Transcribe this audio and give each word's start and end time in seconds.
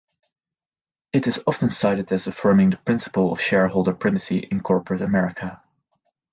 It 1.13 1.27
is 1.27 1.43
often 1.45 1.69
cited 1.69 2.11
as 2.11 2.25
affirming 2.25 2.71
the 2.71 2.77
principle 2.77 3.31
of 3.31 3.39
"shareholder 3.39 3.93
primacy" 3.93 4.39
in 4.39 4.61
corporate 4.61 5.03
America. 5.03 5.61